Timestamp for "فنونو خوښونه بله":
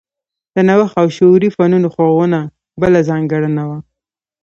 1.55-2.99